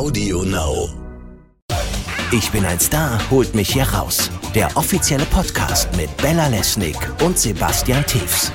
[0.00, 0.88] Audio Now.
[2.32, 4.30] Ich bin ein Star, holt mich hier raus.
[4.54, 8.50] Der offizielle Podcast mit Bella Lesnick und Sebastian Tiefs.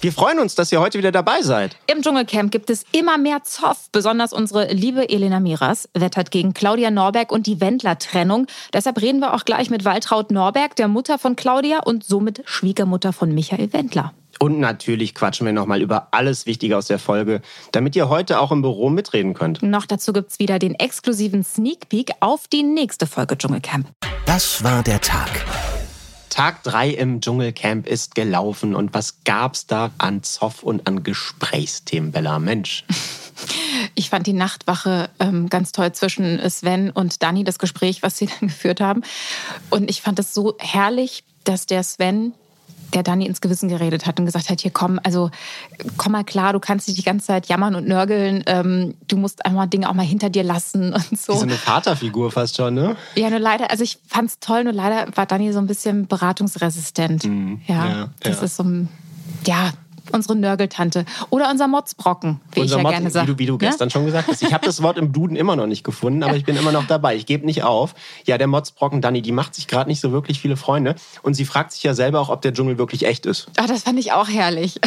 [0.00, 1.76] Wir freuen uns, dass ihr heute wieder dabei seid.
[1.86, 3.88] Im Dschungelcamp gibt es immer mehr Zoff.
[3.92, 8.48] Besonders unsere liebe Elena Miras wettert gegen Claudia Norberg und die Wendler-Trennung.
[8.72, 13.12] Deshalb reden wir auch gleich mit Waltraud Norberg, der Mutter von Claudia und somit Schwiegermutter
[13.12, 14.12] von Michael Wendler.
[14.42, 18.50] Und natürlich quatschen wir nochmal über alles Wichtige aus der Folge, damit ihr heute auch
[18.50, 19.62] im Büro mitreden könnt.
[19.62, 23.88] Noch dazu gibt's wieder den exklusiven Sneak Peek auf die nächste Folge Dschungelcamp.
[24.24, 25.44] Das war der Tag.
[26.30, 32.12] Tag 3 im Dschungelcamp ist gelaufen und was gab's da an Zoff und an Gesprächsthemen,
[32.12, 32.38] Bella?
[32.38, 32.84] Mensch.
[33.94, 38.26] Ich fand die Nachtwache ähm, ganz toll zwischen Sven und Dani, das Gespräch, was sie
[38.40, 39.02] dann geführt haben.
[39.70, 42.34] Und ich fand es so herrlich, dass der Sven
[42.94, 45.30] der Dani ins Gewissen geredet hat und gesagt hat, hier komm, also
[45.96, 49.44] komm mal klar, du kannst nicht die ganze Zeit jammern und nörgeln, ähm, du musst
[49.44, 51.34] einmal Dinge auch mal hinter dir lassen und so.
[51.34, 52.96] So eine Vaterfigur fast schon, ne?
[53.14, 57.24] Ja, nur leider, also ich fand's toll, nur leider war Dani so ein bisschen beratungsresistent.
[57.24, 57.60] Mhm.
[57.66, 58.42] Ja, Ja, das ja.
[58.44, 58.88] ist so ein,
[59.46, 59.70] ja,
[60.12, 61.04] unsere Nörgeltante.
[61.30, 63.28] Oder unser Motzbrocken, wie Unser ich ja Motto, gerne sage.
[63.28, 63.58] Wie du, wie du Ne?
[63.58, 64.42] gestern schon gesagt hast.
[64.42, 66.86] Ich habe das Wort im Duden immer noch nicht gefunden, aber ich bin immer noch
[66.86, 67.16] dabei.
[67.16, 67.94] Ich gebe nicht auf.
[68.26, 70.94] Ja, der Motzbrocken Dani, die macht sich gerade nicht so wirklich viele Freunde.
[71.22, 73.48] Und sie fragt sich ja selber auch, ob der Dschungel wirklich echt ist.
[73.56, 74.80] Ah, das fand ich auch herrlich.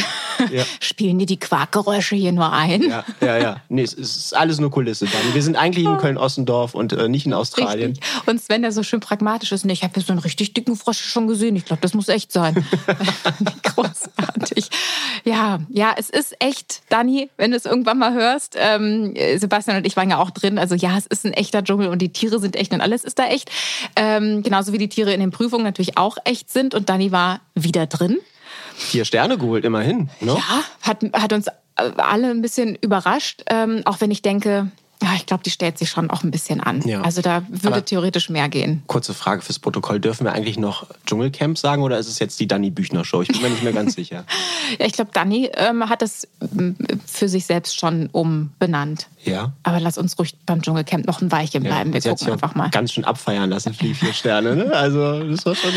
[0.51, 0.63] Ja.
[0.79, 2.81] Spielen die die Quarkgeräusche hier nur ein?
[2.83, 3.57] Ja, ja, ja.
[3.69, 5.33] Nee, es ist alles nur Kulisse, Dani.
[5.33, 7.91] Wir sind eigentlich in Köln-Ossendorf und äh, nicht in Australien.
[7.91, 8.27] Richtig.
[8.27, 10.75] Und Sven, der so schön pragmatisch ist, nee, ich habe hier so einen richtig dicken
[10.75, 11.55] Frosch schon gesehen.
[11.55, 12.65] Ich glaube, das muss echt sein.
[13.63, 14.69] Großartig.
[15.23, 19.87] Ja, ja, es ist echt, Dani, wenn du es irgendwann mal hörst, ähm, Sebastian und
[19.87, 20.57] ich waren ja auch drin.
[20.57, 23.19] Also ja, es ist ein echter Dschungel und die Tiere sind echt und alles ist
[23.19, 23.49] da echt.
[23.95, 26.73] Ähm, genauso wie die Tiere in den Prüfungen natürlich auch echt sind.
[26.73, 28.17] Und Dani war wieder drin.
[28.75, 30.09] Vier Sterne geholt, immerhin.
[30.19, 30.35] Ne?
[30.35, 33.43] Ja, hat, hat uns äh, alle ein bisschen überrascht.
[33.47, 34.71] Ähm, auch wenn ich denke,
[35.03, 36.81] ja, ich glaube, die stellt sich schon auch ein bisschen an.
[36.87, 37.01] Ja.
[37.01, 38.83] Also da würde Aber- theoretisch mehr gehen.
[38.87, 39.99] Kurze Frage fürs Protokoll.
[39.99, 43.21] Dürfen wir eigentlich noch Dschungelcamp sagen oder ist es jetzt die Dani Büchner Show?
[43.21, 44.23] Ich bin mir nicht mehr ganz sicher.
[44.79, 49.07] Ja, ich glaube, Dani ähm, hat das ähm, für sich selbst schon umbenannt.
[49.25, 49.51] Ja?
[49.63, 51.93] Aber lass uns ruhig beim Dschungelcamp noch ein Weilchen bleiben.
[51.93, 52.69] Wir sie hat gucken einfach mal.
[52.69, 54.55] ganz schön abfeiern lassen für die vier Sterne.
[54.55, 54.71] Ne?
[54.73, 55.71] Also, das war schon.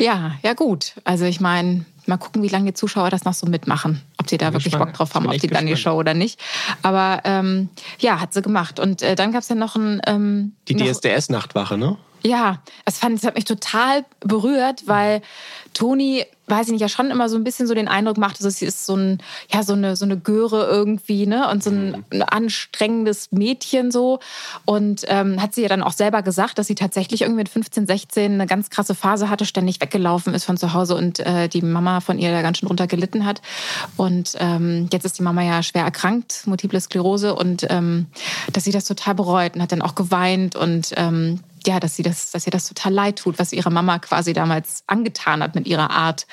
[0.00, 0.94] Ja, ja gut.
[1.04, 4.02] Also ich meine, mal gucken, wie lange die Zuschauer das noch so mitmachen.
[4.18, 4.92] Ob sie da wirklich gespannt.
[4.92, 6.40] Bock drauf haben auf die Dani-Show oder nicht.
[6.82, 7.68] Aber ähm,
[7.98, 8.80] ja, hat sie gemacht.
[8.80, 10.00] Und äh, dann gab es ja noch ein...
[10.06, 11.96] Ähm, Die DSDS-Nachtwache, ne?
[12.22, 15.22] Ja, fand, das hat mich total berührt, weil
[15.74, 18.56] Toni, weiß ich nicht, ja schon immer so ein bisschen so den Eindruck macht, dass
[18.56, 19.18] sie ist so, ein,
[19.52, 21.48] ja, so, eine, so eine Göre irgendwie, ne?
[21.50, 24.20] Und so ein, ein anstrengendes Mädchen so.
[24.64, 27.86] Und ähm, hat sie ja dann auch selber gesagt, dass sie tatsächlich irgendwie mit 15,
[27.86, 31.62] 16 eine ganz krasse Phase hatte, ständig weggelaufen ist von zu Hause und äh, die
[31.62, 33.42] Mama von ihr da ganz schön drunter gelitten hat.
[33.96, 38.06] Und ähm, jetzt ist die Mama ja schwer erkrankt, Multiple Sklerose, und ähm,
[38.52, 42.02] dass sie das total bereut und hat dann auch geweint und ähm, ja, dass sie
[42.02, 45.66] das, dass ihr das total leid tut, was ihre Mama quasi damals angetan hat mit
[45.66, 46.26] ihrer Art.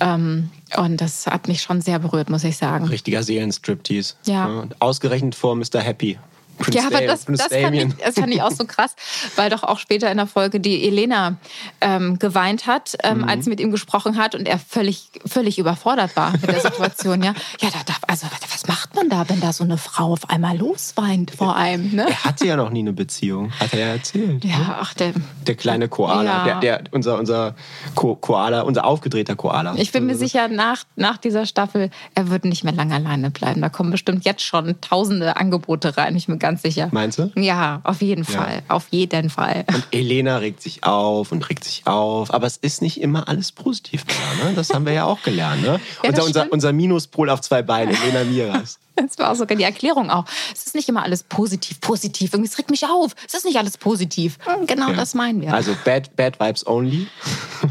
[0.00, 2.86] Ähm, und das hat mich schon sehr berührt, muss ich sagen.
[2.86, 4.14] Richtiger Seelenstriptease.
[4.24, 4.46] Ja.
[4.46, 5.80] Und Ausgerechnet vor Mr.
[5.80, 6.18] Happy.
[6.62, 8.94] Prince Ja, aber Da- das, das, fand ich, das fand ich auch so krass,
[9.36, 11.36] weil doch auch später in der Folge die Elena
[11.80, 13.24] ähm, geweint hat, ähm, Mhm.
[13.28, 17.22] als sie mit ihm gesprochen hat und er völlig, völlig überfordert war mit der Situation.
[17.22, 20.28] ja, ja da, da, also was macht man da, wenn da so eine Frau auf
[20.30, 21.94] einmal losweint vor einem?
[21.94, 22.06] Ne?
[22.08, 24.44] Er hatte ja noch nie eine Beziehung, hat er ja erzählt.
[24.44, 25.12] Ja, ach, der,
[25.46, 26.60] Der kleine Koala, Ja.
[26.60, 27.54] der, der, unser, unser
[27.94, 29.74] Ko Koala, unser aufgedrehter Koala.
[29.76, 33.60] Ich bin mir sicher, nach, nach dieser Staffel, er wird nicht mehr lange alleine bleiben.
[33.62, 36.88] Da kommen bestimmt jetzt schon tausende Angebote rein, ich bin ganz sicher.
[36.92, 37.30] Meinst du?
[37.36, 38.30] Ja, auf jeden Ja.
[38.40, 38.62] Fall.
[38.68, 39.64] Auf jeden Fall.
[39.72, 42.32] Und Elena regt sich auf und regt sich auf.
[42.32, 44.54] Aber es ist nicht immer alles positiv, Bella, ne?
[44.56, 45.62] Das haben wir ja auch gelernt.
[45.62, 45.80] Ne?
[46.02, 48.78] Ja, unser, unser, unser Minuspol auf zwei Beine, Elena Miras.
[48.96, 50.24] Das war auch sogar die Erklärung auch.
[50.54, 52.32] Es ist nicht immer alles positiv, positiv.
[52.32, 53.14] Irgendwie, es regt mich auf.
[53.26, 54.38] Es ist nicht alles positiv.
[54.44, 54.96] Hm, Genau Ja.
[54.96, 55.52] das meinen wir.
[55.54, 57.06] Also bad, bad Vibes only.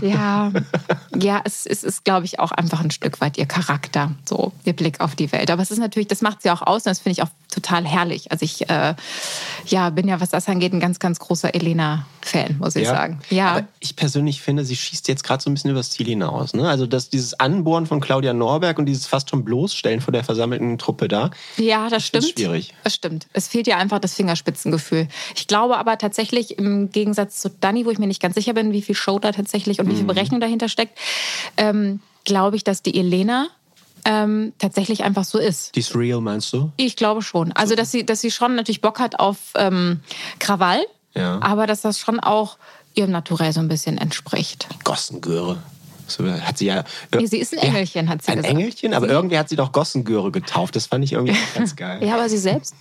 [0.02, 0.52] Ja,
[1.16, 4.74] ja es, es ist, glaube ich, auch einfach ein Stück weit ihr Charakter, so ihr
[4.74, 5.52] Blick auf die Welt.
[5.52, 7.86] Aber es ist natürlich, das macht sie auch aus und das finde ich auch total
[7.86, 8.32] herrlich.
[8.32, 8.96] Also ich äh,
[9.68, 13.20] ja, bin ja, was das angeht, ein ganz, ganz großer Elena-Fan, muss ich sagen.
[13.30, 13.52] Ja.
[13.52, 16.54] Aber ich persönlich finde, sie schießt jetzt gerade so ein bisschen übers Ziel hinaus.
[16.54, 16.68] Ne?
[16.68, 20.78] Also dass dieses Anbohren von Claudia Norberg und dieses fast schon bloßstellen vor der versammelten
[20.78, 21.32] Truppe da.
[21.58, 22.26] Ja, das ist stimmt.
[22.30, 22.74] schwierig.
[22.84, 23.28] Das stimmt.
[23.34, 25.08] Es fehlt ja einfach das Fingerspitzengefühl.
[25.36, 28.72] Ich glaube aber tatsächlich im Gegensatz zu Dani, wo ich mir nicht ganz sicher bin,
[28.74, 29.98] wie viel Show da tatsächlich und wie Mhm.
[29.98, 30.98] viel Berechnung dahinter steckt,
[31.58, 33.48] ähm, glaube ich, dass die Elena
[34.06, 35.76] ähm, tatsächlich einfach so ist.
[35.76, 36.72] Die ist real, meinst du?
[36.78, 37.52] Ich glaube schon.
[37.52, 40.00] Also, dass sie, dass sie schon natürlich Bock hat auf ähm,
[40.40, 40.82] Krawall,
[41.14, 41.40] Ja.
[41.42, 42.58] aber dass das schon auch
[42.96, 44.68] ihrem Naturell so ein bisschen entspricht.
[44.84, 45.62] Gossengöre.
[46.08, 46.84] So hat sie ja.
[47.16, 48.54] Nee, sie ist ein Engelchen, hat sie ein gesagt.
[48.54, 50.76] Engelchen, aber Sie- irgendwie hat sie doch Gossengöre getauft.
[50.76, 52.04] Das fand ich irgendwie auch ganz geil.
[52.06, 52.74] Ja, aber sie selbst?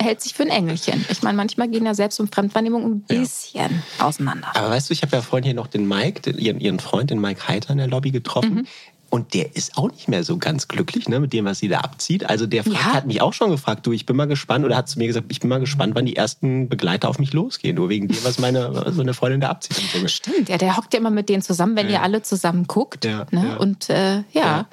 [0.00, 1.04] hält sich für ein Engelchen.
[1.10, 4.06] Ich meine, manchmal gehen ja Selbst- und Fremdwahrnehmung ein bisschen ja.
[4.06, 4.48] auseinander.
[4.54, 7.10] Aber weißt du, ich habe ja vorhin hier noch den Mike, den, ihren, ihren Freund,
[7.10, 8.54] den Mike Heiter in der Lobby getroffen.
[8.54, 8.66] Mhm.
[9.10, 11.80] Und der ist auch nicht mehr so ganz glücklich ne, mit dem, was sie da
[11.80, 12.28] abzieht.
[12.28, 12.92] Also der fragt, ja.
[12.92, 15.26] hat mich auch schon gefragt, du, ich bin mal gespannt, oder hat zu mir gesagt,
[15.30, 17.76] ich bin mal gespannt, wann die ersten Begleiter auf mich losgehen.
[17.76, 20.10] Nur wegen dem, was meine so eine Freundin da abzieht.
[20.10, 21.94] Stimmt, ja, der hockt ja immer mit denen zusammen, wenn ja.
[21.94, 23.06] ihr alle zusammen guckt.
[23.06, 23.58] Ja, ne?
[23.58, 24.66] Und äh, ja.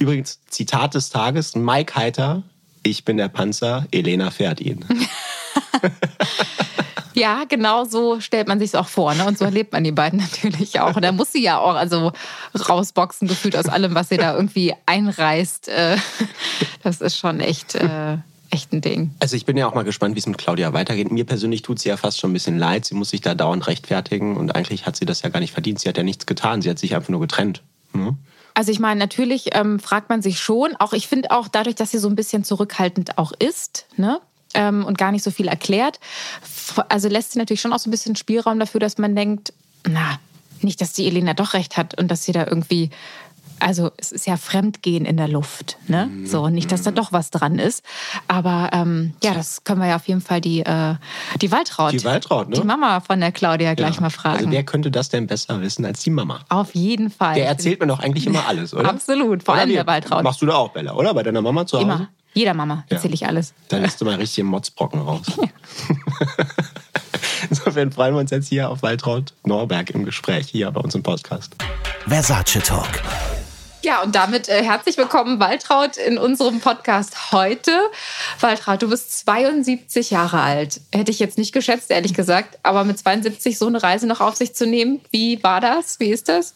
[0.00, 2.42] Übrigens, Zitat des Tages, Mike Heiter,
[2.82, 4.84] ich bin der Panzer, Elena fährt ihn.
[7.16, 9.14] Ja, genau so stellt man sich es auch vor.
[9.14, 9.26] Ne?
[9.26, 10.96] Und so erlebt man die beiden natürlich auch.
[10.96, 12.12] Und da muss sie ja auch also
[12.68, 15.68] rausboxen, gefühlt aus allem, was sie da irgendwie einreißt.
[15.68, 15.96] Äh,
[16.82, 17.74] das ist schon echt.
[17.74, 18.18] Äh,
[18.50, 19.10] echt ein Ding.
[19.18, 21.10] Also ich bin ja auch mal gespannt, wie es mit Claudia weitergeht.
[21.10, 22.84] Mir persönlich tut sie ja fast schon ein bisschen leid.
[22.84, 25.80] Sie muss sich da dauernd rechtfertigen und eigentlich hat sie das ja gar nicht verdient.
[25.80, 26.62] Sie hat ja nichts getan.
[26.62, 27.62] Sie hat sich einfach nur getrennt.
[27.92, 28.16] Hm?
[28.54, 31.90] Also ich meine, natürlich ähm, fragt man sich schon, auch ich finde auch dadurch, dass
[31.90, 34.20] sie so ein bisschen zurückhaltend auch ist, ne?
[34.56, 36.00] Ähm, und gar nicht so viel erklärt.
[36.88, 39.52] Also lässt sie natürlich schon auch so ein bisschen Spielraum dafür, dass man denkt,
[39.86, 40.18] na,
[40.62, 42.90] nicht, dass die Elena doch recht hat und dass sie da irgendwie
[43.58, 46.06] also es ist ja Fremdgehen in der Luft, ne?
[46.06, 46.26] Mhm.
[46.26, 47.84] So nicht, dass da doch was dran ist,
[48.28, 50.94] aber ähm, ja, das können wir ja auf jeden Fall die äh,
[51.40, 52.56] die Waltraud, die Waltraud, ne?
[52.56, 54.00] die Mama von der Claudia gleich ja.
[54.02, 54.38] mal fragen.
[54.38, 56.40] Also wer könnte das denn besser wissen als die Mama?
[56.48, 57.34] Auf jeden Fall.
[57.34, 58.88] Der erzählt mir doch eigentlich immer alles, oder?
[58.88, 60.22] Absolut, vor oder allem der Waltraud.
[60.22, 61.14] Machst du da auch, Bella, oder?
[61.14, 61.86] Bei deiner Mama zu Hause?
[61.86, 62.08] Immer.
[62.36, 63.54] Jeder Mama erzähle ich alles.
[63.70, 65.24] Dann lässt du mal richtig den Motzbrocken raus.
[67.50, 71.02] Insofern freuen wir uns jetzt hier auf Waltraud Norberg im Gespräch, hier bei uns im
[71.02, 71.56] Podcast.
[72.06, 73.00] Versace Talk.
[73.82, 77.72] Ja, und damit äh, herzlich willkommen, Waltraud, in unserem Podcast heute.
[78.40, 80.82] Waltraud, du bist 72 Jahre alt.
[80.92, 82.58] Hätte ich jetzt nicht geschätzt, ehrlich gesagt.
[82.62, 86.00] Aber mit 72 so eine Reise noch auf sich zu nehmen, wie war das?
[86.00, 86.52] Wie ist das?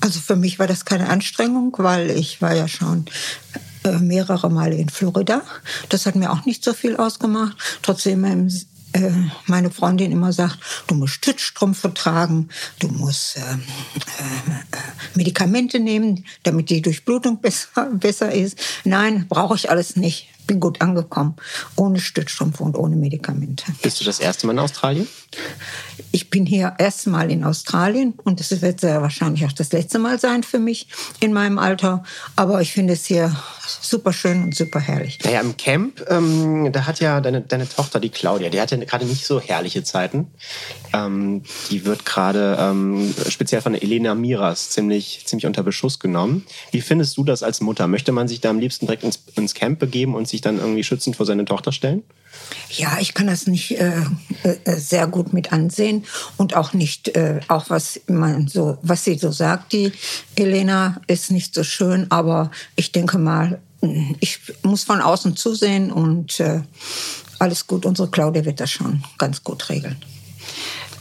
[0.00, 3.04] Also für mich war das keine Anstrengung, weil ich war ja schon
[4.00, 5.42] mehrere Male in Florida.
[5.88, 7.56] Das hat mir auch nicht so viel ausgemacht.
[7.82, 8.24] Trotzdem
[8.92, 9.10] äh,
[9.46, 12.48] meine Freundin immer sagt, du musst Stützstrümpfe tragen,
[12.80, 13.56] du musst äh, äh,
[15.14, 18.58] Medikamente nehmen, damit die Durchblutung besser, besser ist.
[18.84, 20.28] Nein, brauche ich alles nicht.
[20.46, 21.36] Bin gut angekommen,
[21.76, 23.64] ohne Stützstrumpf und ohne Medikamente.
[23.82, 25.06] Bist du das erste Mal in Australien?
[26.10, 30.18] Ich bin hier erstmal in Australien und es wird sehr wahrscheinlich auch das letzte Mal
[30.18, 30.88] sein für mich
[31.20, 32.02] in meinem Alter.
[32.34, 33.36] Aber ich finde es hier
[33.82, 35.18] super schön und super herrlich.
[35.24, 39.04] Naja, im Camp, ähm, da hat ja deine, deine Tochter, die Claudia, die hatte gerade
[39.04, 40.30] nicht so herrliche Zeiten.
[40.92, 46.44] Ähm, die wird gerade ähm, speziell von Elena Miras ziemlich, ziemlich unter Beschuss genommen.
[46.70, 47.86] Wie findest du das als Mutter?
[47.86, 50.84] Möchte man sich da am liebsten direkt ins, ins Camp begeben und sich dann irgendwie
[50.84, 52.02] schützend vor seine Tochter stellen?
[52.70, 54.02] Ja, ich kann das nicht äh,
[54.42, 56.04] äh, sehr gut mit ansehen
[56.36, 59.92] und auch nicht, äh, auch was man so, was sie so sagt, die
[60.36, 63.59] Elena ist nicht so schön, aber ich denke mal,
[64.20, 66.62] ich muss von außen zusehen und äh,
[67.38, 67.86] alles gut.
[67.86, 69.96] Unsere Claudia wird das schon ganz gut regeln.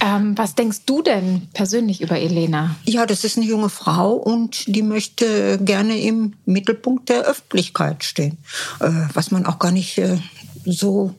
[0.02, 2.76] Ähm, was denkst du denn persönlich über Elena?
[2.86, 8.38] Ja, das ist eine junge Frau und die möchte gerne im Mittelpunkt der Öffentlichkeit stehen,
[8.80, 10.18] äh, was man auch gar nicht äh,
[10.72, 11.14] so,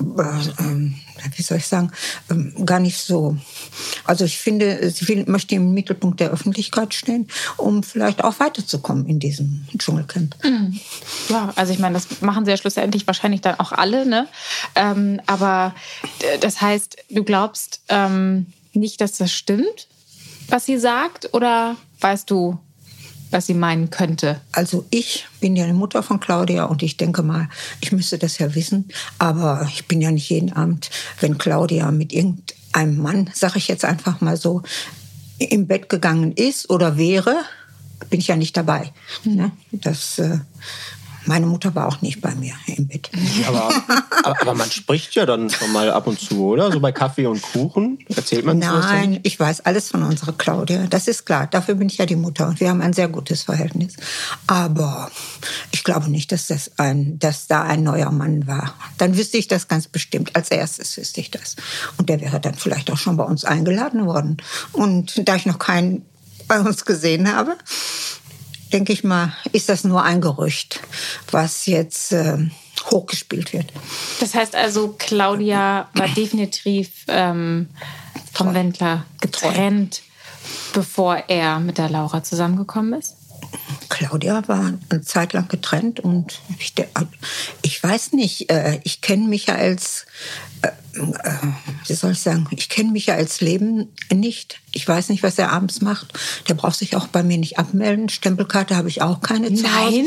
[0.00, 0.94] äh, ähm,
[1.36, 1.92] wie soll ich sagen,
[2.30, 3.36] ähm, gar nicht so.
[4.04, 9.06] Also ich finde, sie will, möchte im Mittelpunkt der Öffentlichkeit stehen, um vielleicht auch weiterzukommen
[9.06, 10.36] in diesem Dschungelcamp.
[10.44, 10.80] Mhm.
[11.28, 14.28] Ja, also ich meine, das machen sie ja schlussendlich wahrscheinlich dann auch alle, ne?
[14.74, 15.74] Ähm, aber
[16.40, 19.88] das heißt, du glaubst ähm, nicht, dass das stimmt,
[20.48, 22.58] was sie sagt, oder weißt du,
[23.32, 24.40] was sie meinen könnte?
[24.52, 27.48] Also ich bin ja eine Mutter von Claudia und ich denke mal,
[27.80, 32.12] ich müsste das ja wissen, aber ich bin ja nicht jeden Abend, wenn Claudia mit
[32.12, 34.62] irgendeinem Mann, sage ich jetzt einfach mal so,
[35.38, 37.36] im Bett gegangen ist oder wäre,
[38.10, 38.92] bin ich ja nicht dabei.
[39.24, 39.52] Mhm.
[39.72, 40.38] Das äh,
[41.26, 43.10] meine Mutter war auch nicht bei mir im Bett.
[43.46, 43.72] Aber,
[44.22, 46.72] aber, man spricht ja dann schon mal ab und zu, oder?
[46.72, 50.86] So bei Kaffee und Kuchen erzählt man Nein, ich weiß alles von unserer Claudia.
[50.88, 51.46] Das ist klar.
[51.46, 53.94] Dafür bin ich ja die Mutter und wir haben ein sehr gutes Verhältnis.
[54.46, 55.10] Aber
[55.70, 58.74] ich glaube nicht, dass das ein, dass da ein neuer Mann war.
[58.98, 60.34] Dann wüsste ich das ganz bestimmt.
[60.34, 61.56] Als erstes wüsste ich das.
[61.98, 64.36] Und der wäre dann vielleicht auch schon bei uns eingeladen worden.
[64.72, 66.04] Und da ich noch keinen
[66.48, 67.56] bei uns gesehen habe,
[68.72, 70.80] denke ich mal, ist das nur ein Gerücht,
[71.30, 72.38] was jetzt äh,
[72.90, 73.72] hochgespielt wird.
[74.20, 77.68] Das heißt also, Claudia war definitiv ähm,
[78.32, 80.02] vom Wendler getrennt,
[80.72, 83.16] bevor er mit der Laura zusammengekommen ist?
[83.92, 86.72] Claudia war eine Zeit lang getrennt und ich,
[87.60, 90.06] ich weiß nicht, äh, ich kenne Michaels,
[90.62, 90.68] äh,
[90.98, 91.32] äh,
[91.86, 94.60] wie soll ich sagen, ich kenne Michaels Leben nicht.
[94.72, 96.18] Ich weiß nicht, was er abends macht.
[96.48, 98.08] Der braucht sich auch bei mir nicht abmelden.
[98.08, 100.06] Stempelkarte habe ich auch keine Nein,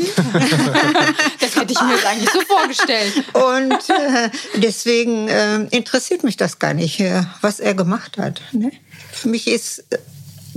[1.40, 3.12] das hätte ich mir jetzt eigentlich so vorgestellt.
[3.34, 3.78] Und
[4.56, 5.28] deswegen
[5.70, 7.00] interessiert mich das gar nicht,
[7.40, 8.42] was er gemacht hat.
[8.50, 8.72] Ne?
[9.12, 9.84] Für mich ist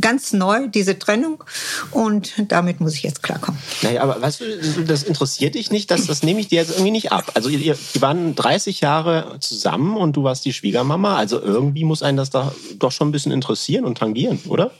[0.01, 1.43] ganz neu, diese Trennung.
[1.91, 3.59] Und damit muss ich jetzt klarkommen.
[3.81, 6.91] Naja, aber weißt du, das interessiert dich nicht, das, das nehme ich dir jetzt irgendwie
[6.91, 7.31] nicht ab.
[7.35, 11.17] Also ihr, die waren 30 Jahre zusammen und du warst die Schwiegermama.
[11.17, 14.71] Also irgendwie muss einen das da doch schon ein bisschen interessieren und tangieren, oder?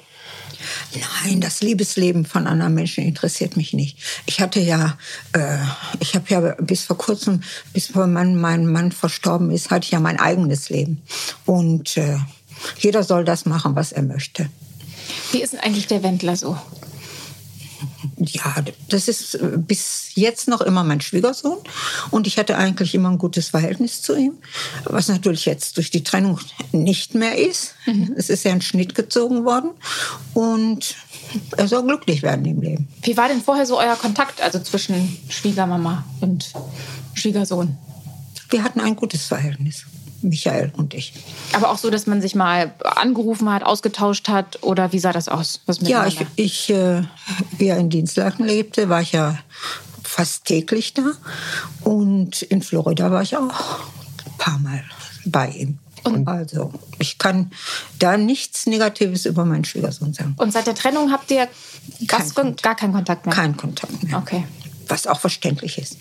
[1.24, 3.98] Nein, das Liebesleben von anderen Menschen interessiert mich nicht.
[4.26, 4.98] Ich hatte ja,
[5.34, 5.58] äh,
[6.00, 7.42] ich habe ja bis vor kurzem,
[7.74, 11.02] bis mein, mein Mann verstorben ist, hatte ich ja mein eigenes Leben.
[11.46, 12.18] Und äh,
[12.80, 14.50] jeder soll das machen, was er möchte.
[15.32, 16.58] Wie ist denn eigentlich der Wendler so?
[18.18, 18.56] Ja,
[18.90, 21.58] das ist äh, bis jetzt noch immer mein Schwiegersohn
[22.12, 24.34] und ich hatte eigentlich immer ein gutes Verhältnis zu ihm,
[24.84, 26.40] was natürlich jetzt durch die Trennung
[26.74, 27.76] nicht mehr ist.
[27.86, 28.14] Mhm.
[28.18, 29.72] Es ist ja ein Schnitt gezogen worden
[30.34, 30.96] und
[31.56, 32.88] er soll glücklich werden im Leben.
[33.04, 36.52] Wie war denn vorher so euer Kontakt, also zwischen Schwiegermama und
[37.14, 37.78] Schwiegersohn?
[38.50, 39.86] Wir hatten ein gutes Verhältnis.
[40.22, 41.14] Michael und ich.
[41.54, 45.30] Aber auch so, dass man sich mal angerufen hat, ausgetauscht hat oder wie sah das
[45.30, 45.62] aus?
[45.82, 47.04] ja, ich, ich äh,
[47.58, 49.38] wie er in Dienstlaken lebte, war ich ja
[50.04, 51.12] fast täglich da
[51.84, 54.84] und in Florida war ich auch ein paar Mal
[55.26, 55.80] bei ihm.
[56.04, 57.52] Und also, ich kann
[58.00, 60.34] da nichts Negatives über meinen Schwiegersohn sagen.
[60.38, 61.48] Und seit der Trennung habt ihr
[62.08, 63.36] kein gar keinen Kontakt mehr?
[63.36, 64.18] Keinen Kontakt mehr.
[64.18, 64.46] Okay
[64.90, 65.98] was auch verständlich ist.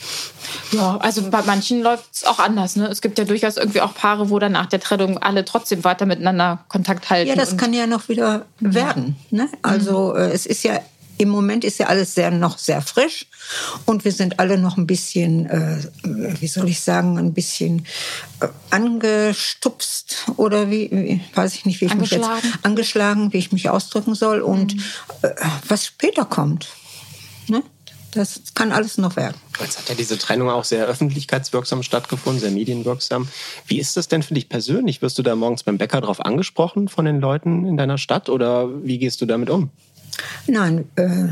[0.73, 2.77] Ja, also bei manchen läuft es auch anders.
[2.77, 2.87] Ne?
[2.89, 6.07] Es gibt ja durchaus irgendwie auch Paare, wo dann nach der Trennung alle trotzdem weiter
[6.07, 7.29] miteinander Kontakt halten.
[7.29, 9.17] Ja, das kann ja noch wieder werden.
[9.31, 9.49] Ne?
[9.63, 10.23] Also mhm.
[10.23, 10.81] es ist ja
[11.19, 13.27] im Moment ist ja alles sehr noch sehr frisch
[13.85, 17.87] und wir sind alle noch ein bisschen, äh, wie soll ich sagen, ein bisschen
[18.41, 22.29] äh, angestupst oder wie, wie, weiß ich nicht, wie ich mich jetzt
[22.63, 24.83] angeschlagen, wie ich mich ausdrücken soll und mhm.
[25.23, 25.35] äh,
[25.67, 26.69] was später kommt.
[27.49, 27.63] Ne?
[28.13, 29.37] Das kann alles noch werden.
[29.61, 33.29] Jetzt hat ja diese Trennung auch sehr öffentlichkeitswirksam stattgefunden, sehr medienwirksam.
[33.67, 35.03] Wie ist das denn für dich persönlich?
[35.03, 38.69] Wirst du da morgens beim Bäcker drauf angesprochen von den Leuten in deiner Stadt oder
[38.85, 39.71] wie gehst du damit um?
[40.47, 41.29] Nein, äh,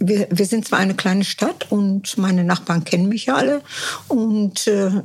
[0.00, 3.62] wir, wir sind zwar eine kleine Stadt und meine Nachbarn kennen mich ja alle
[4.06, 5.02] und äh,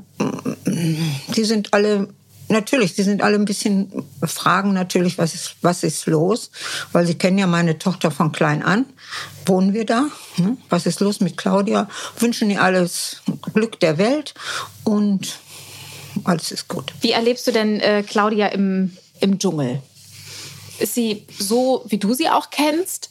[1.35, 2.09] die sind alle
[2.49, 6.51] Natürlich, sie sind alle ein bisschen fragen natürlich, was ist, was ist los,
[6.91, 8.85] weil sie kennen ja meine Tochter von klein an.
[9.45, 10.07] Wohnen wir da?
[10.37, 10.57] Ne?
[10.69, 11.89] Was ist los mit Claudia?
[12.19, 13.21] Wünschen ihr alles
[13.53, 14.33] Glück der Welt
[14.83, 15.39] und
[16.23, 16.93] alles ist gut.
[17.01, 19.81] Wie erlebst du denn äh, Claudia im, im Dschungel?
[20.79, 23.09] Ist sie so, wie du sie auch kennst?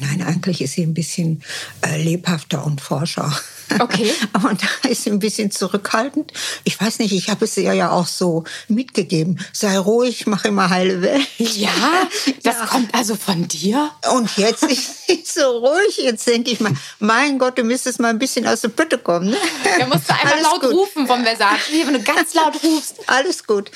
[0.00, 1.42] Nein, eigentlich ist sie ein bisschen
[1.82, 3.32] äh, lebhafter und forscher.
[3.78, 4.12] Okay.
[4.48, 6.32] Und da ist sie ein bisschen zurückhaltend.
[6.64, 9.38] Ich weiß nicht, ich habe es ihr ja auch so mitgegeben.
[9.52, 11.26] Sei ruhig, mach immer heile Welt.
[11.38, 11.70] Ja,
[12.42, 12.66] das ja.
[12.66, 13.90] kommt also von dir?
[14.12, 15.98] Und jetzt ist sie so ruhig.
[15.98, 19.30] Jetzt denke ich mal, mein Gott, du müsstest mal ein bisschen aus der Pütte kommen.
[19.30, 19.36] Ne?
[19.78, 20.72] Da musst du einmal Alles laut gut.
[20.72, 22.96] rufen vom Versace, wenn du ganz laut rufst.
[23.06, 23.70] Alles gut.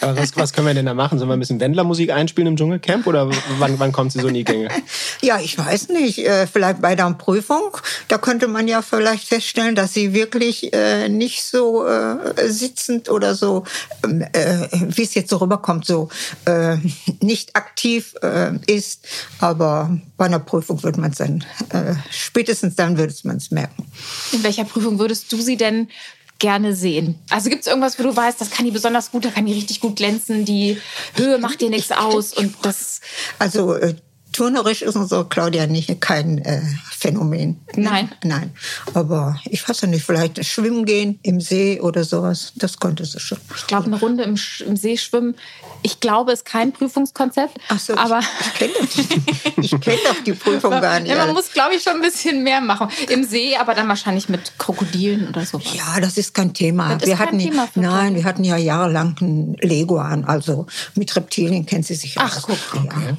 [0.00, 1.18] Aber was, was können wir denn da machen?
[1.18, 4.34] Sollen wir ein bisschen Wendlermusik einspielen im Dschungelcamp oder wann, wann kommt sie so in
[4.34, 4.68] die Gänge?
[5.22, 6.18] Ja, ich weiß nicht.
[6.18, 7.76] Äh, vielleicht bei der Prüfung.
[8.08, 13.36] Da könnte man ja vielleicht feststellen, dass sie wirklich äh, nicht so äh, sitzend oder
[13.36, 13.64] so,
[14.04, 16.08] ähm, äh, wie es jetzt so rüberkommt, so
[16.46, 16.76] äh,
[17.20, 19.06] nicht aktiv äh, ist.
[19.38, 23.86] Aber bei einer Prüfung wird man es dann, äh, spätestens dann würde man es merken.
[24.32, 25.88] In welcher Prüfung würdest du sie denn
[26.40, 27.20] gerne sehen?
[27.30, 29.52] Also gibt es irgendwas, wo du weißt, das kann die besonders gut, da kann die
[29.52, 30.76] richtig gut glänzen, die
[31.14, 33.00] Höhe macht dir nichts aus und das.
[33.38, 33.94] Also äh,
[34.40, 37.60] Turnerisch ist unsere Claudia nicht kein äh, Phänomen.
[37.76, 38.10] Nein.
[38.24, 38.54] Nein.
[38.94, 43.20] Aber ich weiß ja nicht, vielleicht schwimmen gehen im See oder sowas, das konnte sie
[43.20, 43.36] schon.
[43.54, 45.34] Ich glaube, eine Runde im, im, See schwimmen,
[45.82, 47.58] ich glaube, ist kein Prüfungskonzept.
[47.68, 48.20] Ach so, aber
[48.60, 48.98] ich,
[49.58, 51.10] ich kenne doch, kenn doch die Prüfung gar nicht.
[51.10, 52.88] Ja, man muss, glaube ich, schon ein bisschen mehr machen.
[53.10, 55.74] Im See, aber dann wahrscheinlich mit Krokodilen oder sowas.
[55.74, 56.94] Ja, das ist kein Thema.
[56.94, 61.84] Das wir hatten, Thema nein, wir hatten ja jahrelang ein Leguan, also mit Reptilien kennt
[61.84, 62.56] sie sich Ach, guck.
[62.74, 62.88] Okay.
[63.06, 63.16] Ja.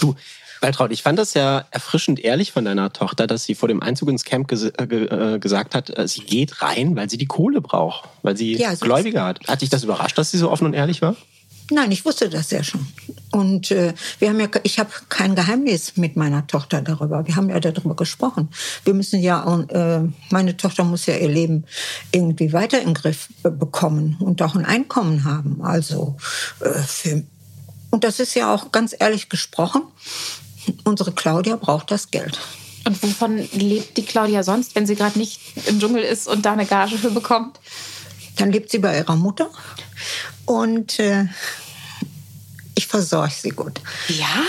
[0.00, 0.16] Du,
[0.64, 4.08] Waltraud, ich fand das ja erfrischend ehrlich von deiner Tochter, dass sie vor dem Einzug
[4.08, 7.60] ins Camp ges äh, äh gesagt hat, äh, sie geht rein, weil sie die Kohle
[7.60, 9.46] braucht, weil sie ja, so Gläubige hat.
[9.46, 11.16] Hat dich das überrascht, dass sie so offen und ehrlich war?
[11.70, 12.86] Nein, ich wusste das ja schon.
[13.30, 17.26] Und äh, wir haben ja, ich habe kein Geheimnis mit meiner Tochter darüber.
[17.26, 18.48] Wir haben ja darüber gesprochen.
[18.84, 21.64] Wir müssen ja, äh, meine Tochter muss ja ihr Leben
[22.10, 25.62] irgendwie weiter in den Griff bekommen und auch ein Einkommen haben.
[25.62, 26.16] Also
[26.60, 27.22] äh, für,
[27.90, 29.82] und das ist ja auch ganz ehrlich gesprochen
[30.84, 32.38] unsere Claudia braucht das Geld.
[32.86, 36.52] Und wovon lebt die Claudia sonst, wenn sie gerade nicht im Dschungel ist und da
[36.52, 37.58] eine Gage für bekommt?
[38.36, 39.48] Dann lebt sie bei ihrer Mutter
[40.44, 41.26] und äh,
[42.74, 43.80] ich versorge sie gut.
[44.08, 44.42] Ja?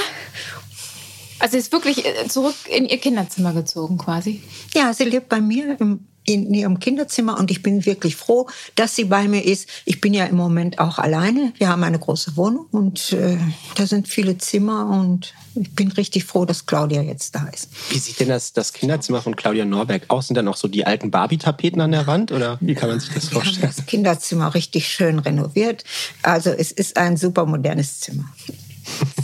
[1.39, 4.43] Also sie ist wirklich äh, zurück in ihr Kinderzimmer gezogen quasi.
[4.73, 8.95] Ja, sie lebt bei mir im in ihrem Kinderzimmer und ich bin wirklich froh, dass
[8.95, 9.69] sie bei mir ist.
[9.85, 11.53] Ich bin ja im Moment auch alleine.
[11.57, 13.37] Wir haben eine große Wohnung und äh,
[13.75, 17.69] da sind viele Zimmer und ich bin richtig froh, dass Claudia jetzt da ist.
[17.89, 20.27] Wie sieht denn das, das Kinderzimmer von Claudia Norberg aus?
[20.27, 23.13] Sind da noch so die alten Barbie-Tapeten an der Wand oder wie kann man sich
[23.13, 23.61] das vorstellen?
[23.61, 25.83] Wir haben das Kinderzimmer richtig schön renoviert.
[26.23, 28.25] Also es ist ein super modernes Zimmer.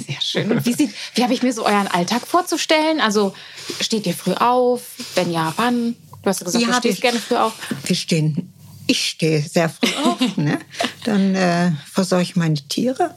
[0.08, 0.52] Sehr schön.
[0.52, 3.00] Und wie, sieht, wie habe ich mir so euren Alltag vorzustellen?
[3.00, 3.34] Also
[3.80, 4.82] steht ihr früh auf?
[5.16, 5.96] Wenn ja, wann?
[6.22, 7.54] Du hast ja gesagt, ja, du stehst gerne früh auf.
[7.84, 8.52] Wir stehen
[8.92, 10.20] ich stehe sehr früh auf.
[10.38, 10.60] Ne?
[11.04, 13.16] Dann äh, versorge ich meine Tiere.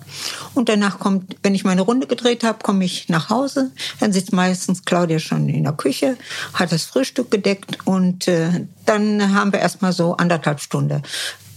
[0.55, 3.71] Und danach kommt, wenn ich meine Runde gedreht habe, komme ich nach Hause.
[4.01, 6.17] Dann sitzt meistens Claudia schon in der Küche,
[6.53, 7.79] hat das Frühstück gedeckt.
[7.87, 11.03] Und äh, dann haben wir erstmal so anderthalb Stunden.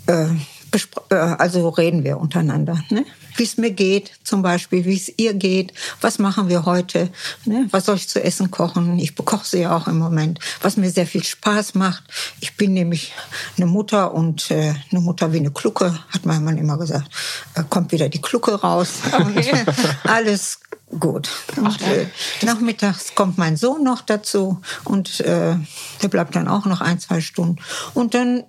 [0.07, 2.83] Äh, äh also reden wir untereinander.
[2.89, 3.05] Ne?
[3.37, 7.09] Wie es mir geht, zum Beispiel, wie es ihr geht, was machen wir heute,
[7.45, 7.67] ne?
[7.71, 8.99] was soll ich zu essen kochen.
[8.99, 12.03] Ich bekoche sie ja auch im Moment, was mir sehr viel Spaß macht.
[12.39, 13.13] Ich bin nämlich
[13.55, 17.09] eine Mutter und äh, eine Mutter wie eine Klucke, hat mein Mann immer gesagt.
[17.55, 18.89] Äh, kommt wieder die Klucke raus.
[19.11, 19.65] Okay.
[20.03, 20.59] alles
[20.99, 21.29] gut.
[21.55, 22.07] Und, äh,
[22.41, 25.55] nachmittags kommt mein Sohn noch dazu und äh,
[26.01, 27.57] der bleibt dann auch noch ein, zwei Stunden.
[27.93, 28.43] Und dann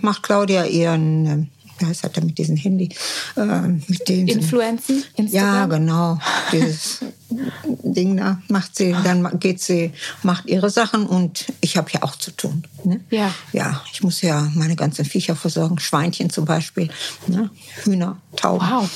[0.00, 1.50] macht Claudia ihren
[1.88, 2.90] was hat er mit diesen Handy,
[3.36, 5.04] äh, mit den Influenzen?
[5.16, 6.18] Ja, genau.
[6.52, 12.02] Dieses Ding da macht sie, dann geht sie, macht ihre Sachen und ich habe ja
[12.02, 12.64] auch zu tun.
[12.84, 13.00] Ne?
[13.10, 13.32] Ja.
[13.52, 16.90] Ja, ich muss ja meine ganzen Viecher versorgen, Schweinchen zum Beispiel,
[17.26, 17.50] ne?
[17.84, 18.66] Hühner, Tauben.
[18.68, 18.88] Wow.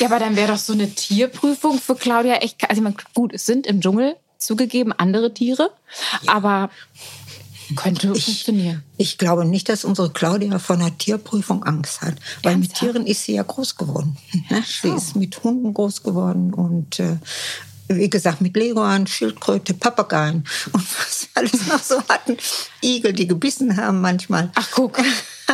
[0.00, 3.32] Ja, aber dann wäre doch so eine Tierprüfung für Claudia echt, also ich meine, gut,
[3.32, 5.70] es sind im Dschungel zugegeben andere Tiere,
[6.22, 6.32] ja.
[6.32, 6.70] aber
[7.76, 8.82] könnte ich, funktionieren.
[8.96, 12.58] Ich glaube nicht, dass unsere Claudia vor einer Tierprüfung Angst hat, weil Ernsthaft?
[12.58, 14.16] mit Tieren ist sie ja groß geworden.
[14.50, 14.62] Ne?
[14.66, 17.16] Sie ist mit Hunden groß geworden und äh,
[17.88, 22.36] wie gesagt, mit Leguan, Schildkröte, Papageien und was wir alles noch so hatten.
[22.82, 24.50] Igel, die gebissen haben manchmal.
[24.54, 24.98] Ach, guck.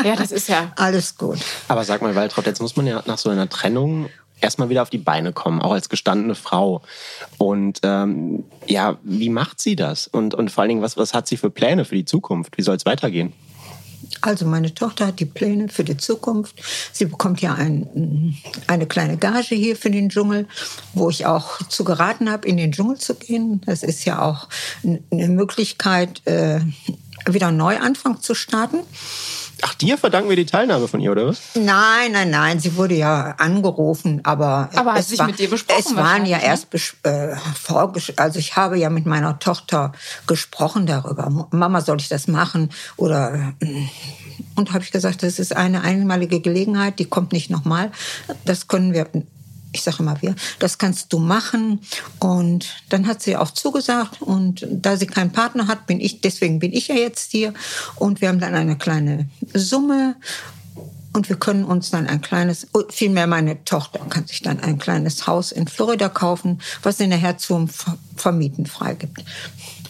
[0.04, 0.72] Ja, das ist ja.
[0.76, 1.38] alles gut.
[1.68, 4.08] Aber sag mal, Waltraud, jetzt muss man ja nach so einer Trennung
[4.40, 6.82] erstmal wieder auf die Beine kommen, auch als gestandene Frau.
[7.38, 10.06] Und ähm, ja, wie macht sie das?
[10.06, 12.56] Und, und vor allen Dingen, was, was hat sie für Pläne für die Zukunft?
[12.56, 13.32] Wie soll es weitergehen?
[14.20, 16.56] Also meine Tochter hat die Pläne für die Zukunft.
[16.92, 20.46] Sie bekommt ja ein, eine kleine Gage hier für den Dschungel,
[20.92, 23.60] wo ich auch zu geraten habe, in den Dschungel zu gehen.
[23.66, 24.48] Das ist ja auch
[24.82, 26.60] eine Möglichkeit, äh,
[27.26, 28.78] wieder einen Neuanfang zu starten.
[29.66, 31.40] Ach, dir verdanken wir die Teilnahme von ihr, oder was?
[31.54, 32.60] Nein, nein, nein.
[32.60, 34.68] Sie wurde ja angerufen, aber.
[34.74, 35.80] Aber es sich war, mit dir besprochen?
[35.80, 36.44] Es waren ja ne?
[36.44, 36.68] erst
[37.02, 37.34] äh,
[38.16, 39.92] Also ich habe ja mit meiner Tochter
[40.26, 41.48] gesprochen darüber.
[41.50, 42.70] Mama, soll ich das machen?
[42.96, 43.54] Oder.
[43.60, 43.86] Äh,
[44.54, 47.90] und habe ich gesagt, das ist eine einmalige Gelegenheit, die kommt nicht nochmal.
[48.44, 49.08] Das können wir
[49.74, 51.80] ich sage immer wir, das kannst du machen.
[52.20, 54.22] Und dann hat sie auch zugesagt.
[54.22, 57.52] Und da sie keinen Partner hat, bin ich, deswegen bin ich ja jetzt hier.
[57.96, 60.16] Und wir haben dann eine kleine Summe.
[61.12, 65.28] Und wir können uns dann ein kleines, vielmehr meine Tochter kann sich dann ein kleines
[65.28, 67.68] Haus in Florida kaufen, was sie nachher zum
[68.16, 69.24] Vermieten freigibt.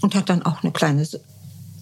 [0.02, 1.06] Und hat dann auch eine kleine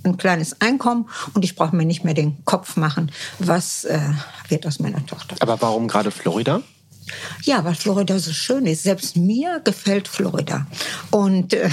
[0.04, 4.00] ein kleines Einkommen und ich brauche mir nicht mehr den Kopf machen, was äh,
[4.48, 5.36] wird aus meiner Tochter.
[5.38, 6.60] Aber warum gerade Florida?
[7.42, 8.82] Ja, weil Florida so schön ist.
[8.82, 10.66] Selbst mir gefällt Florida.
[11.10, 11.68] Und äh,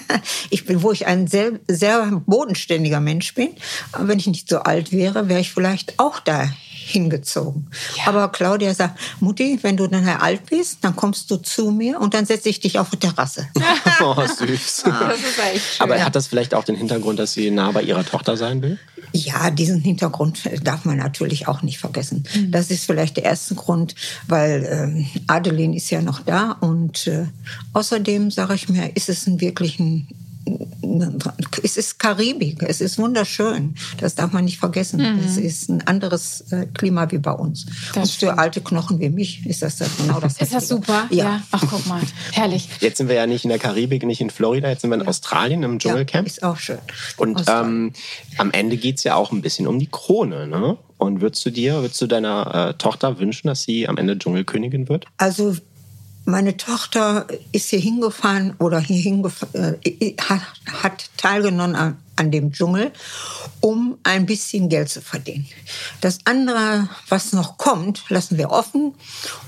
[0.50, 3.50] ich bin, wo ich ein sehr, sehr bodenständiger Mensch bin,
[3.98, 6.48] wenn ich nicht so alt wäre, wäre ich vielleicht auch da
[6.92, 7.70] hingezogen.
[7.96, 8.08] Ja.
[8.08, 12.14] Aber Claudia sagt, Mutti, wenn du dann alt bist, dann kommst du zu mir und
[12.14, 13.48] dann setze ich dich auf die Terrasse.
[14.00, 14.84] oh, süß.
[14.86, 15.08] Ah.
[15.08, 15.80] Das ist echt schön.
[15.80, 18.78] Aber hat das vielleicht auch den Hintergrund, dass sie nah bei ihrer Tochter sein will?
[19.12, 22.24] Ja, diesen Hintergrund darf man natürlich auch nicht vergessen.
[22.34, 22.50] Mhm.
[22.50, 23.94] Das ist vielleicht der erste Grund,
[24.26, 27.26] weil ähm, Adeline ist ja noch da und äh,
[27.72, 30.08] außerdem sage ich mir, ist es ein wirklich ein
[31.62, 33.74] es ist Karibik, es ist wunderschön.
[33.98, 35.00] Das darf man nicht vergessen.
[35.00, 35.20] Mhm.
[35.24, 37.66] Es ist ein anderes äh, Klima wie bei uns.
[37.94, 38.38] Das und für stimmt.
[38.38, 40.40] alte Knochen wie mich ist das genau das.
[40.40, 41.06] Ist das super?
[41.10, 41.24] Ja.
[41.24, 41.42] ja.
[41.50, 42.00] Ach, guck mal.
[42.32, 42.68] Herrlich.
[42.80, 45.02] Jetzt sind wir ja nicht in der Karibik, nicht in Florida, jetzt sind wir in
[45.02, 45.08] ja.
[45.08, 46.26] Australien im Dschungelcamp.
[46.26, 46.78] Ja, ist auch schön.
[47.16, 47.92] Und ähm,
[48.38, 50.76] am Ende geht es ja auch ein bisschen um die Krone, ne?
[50.98, 54.88] Und würdest du dir, würdest du deiner äh, Tochter wünschen, dass sie am Ende Dschungelkönigin
[54.88, 55.06] wird?
[55.16, 55.56] Also
[56.24, 60.42] meine Tochter ist hier hingefahren oder hier hingefahren, äh, hat,
[60.82, 62.92] hat teilgenommen an, an dem Dschungel,
[63.60, 65.48] um ein bisschen Geld zu verdienen.
[66.00, 68.94] Das andere, was noch kommt, lassen wir offen.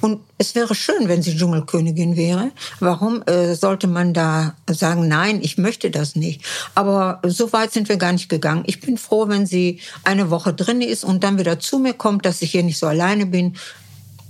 [0.01, 2.51] Und es wäre schön, wenn sie Dschungelkönigin wäre.
[2.81, 6.43] Warum äh, sollte man da sagen, nein, ich möchte das nicht?
[6.75, 8.65] Aber so weit sind wir gar nicht gegangen.
[8.67, 12.27] Ich bin froh, wenn sie eine Woche drin ist und dann wieder zu mir kommt,
[12.27, 13.57] dass ich hier nicht so alleine bin.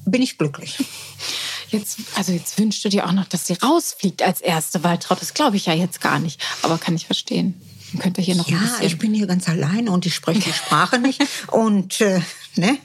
[0.07, 0.77] Bin ich glücklich.
[1.75, 5.21] Jetzt, also jetzt wünschst du dir auch noch, dass sie rausfliegt als erste Waltraud.
[5.21, 6.41] Das glaube ich ja jetzt gar nicht.
[6.63, 7.61] Aber kann ich verstehen.
[7.93, 8.87] Dann könnt ihr hier noch ja, ein bisschen.
[8.87, 11.23] ich bin hier ganz alleine und ich spreche die Sprache nicht.
[11.49, 12.21] Und äh,
[12.57, 12.79] ne?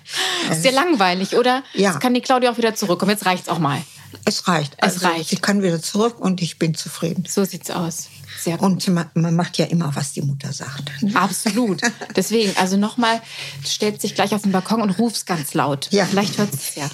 [0.51, 1.63] Ist dir langweilig, oder?
[1.73, 1.91] Ja.
[1.91, 3.11] Jetzt kann die Claudia auch wieder zurückkommen.
[3.11, 3.81] Jetzt reicht's auch mal.
[4.25, 4.75] Es reicht.
[4.77, 5.29] Es reicht.
[5.29, 7.25] Sie kann wieder zurück und ich bin zufrieden.
[7.27, 8.09] So sieht's aus.
[8.41, 8.65] Sehr gut.
[8.65, 11.01] Und man, man macht ja immer, was die Mutter sagt.
[11.01, 11.15] ne?
[11.15, 11.81] Absolut.
[12.15, 13.21] Deswegen, also nochmal,
[13.65, 15.87] stellt sich gleich auf den Balkon und ruf's ganz laut.
[15.91, 16.05] Ja.
[16.05, 16.89] Vielleicht hört es ja.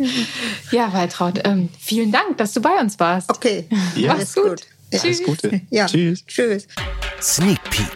[0.72, 3.30] ja, Waltraud, ähm, vielen Dank, dass du bei uns warst.
[3.30, 4.12] Okay, Ja.
[4.14, 4.44] alles Mach's gut.
[4.44, 4.66] gut.
[4.92, 5.00] Ja.
[5.02, 5.60] Alles Gute.
[5.70, 5.86] Ja.
[5.86, 6.24] Tschüss.
[6.26, 6.66] Tschüss.
[7.22, 7.86] Sneak Peek.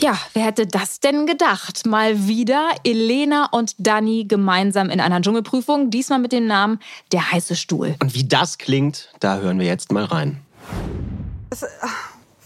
[0.00, 1.84] Ja, wer hätte das denn gedacht?
[1.86, 6.80] Mal wieder Elena und Dani gemeinsam in einer Dschungelprüfung, diesmal mit dem Namen
[7.12, 7.96] Der heiße Stuhl.
[8.00, 10.40] Und wie das klingt, da hören wir jetzt mal rein.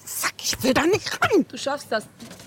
[0.05, 1.47] Fuck, ich will da nicht rein.
[1.49, 2.05] Du schaffst das.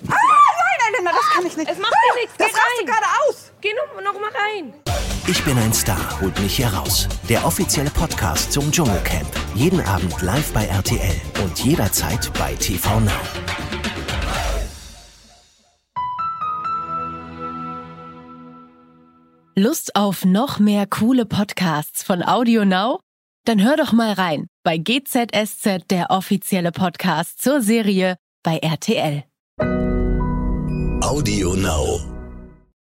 [0.07, 1.69] Ah, nein, Elena, das kann ich nicht.
[1.69, 2.33] Es macht dir nichts.
[2.37, 2.85] Geh Das rastet rein.
[2.85, 3.51] gerade aus.
[3.61, 4.73] Geh noch, noch mal rein.
[5.27, 7.07] Ich bin ein Star, holt mich hier raus.
[7.27, 9.27] Der offizielle Podcast zum Dschungelcamp.
[9.55, 13.11] Jeden Abend live bei RTL und jederzeit bei TV Now.
[19.55, 22.99] Lust auf noch mehr coole Podcasts von Audio Now?
[23.47, 29.23] Dann hör doch mal rein bei GZSZ, der offizielle Podcast zur Serie bei RTL.
[31.01, 32.16] Audio Now.